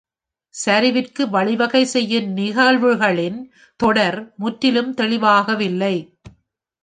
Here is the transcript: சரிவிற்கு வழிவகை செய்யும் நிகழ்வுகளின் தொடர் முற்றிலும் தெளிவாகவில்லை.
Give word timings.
சரிவிற்கு 0.55 1.23
வழிவகை 1.29 1.81
செய்யும் 1.85 2.29
நிகழ்வுகளின் 2.37 3.39
தொடர் 3.79 4.33
முற்றிலும் 4.35 4.93
தெளிவாகவில்லை. 4.93 5.95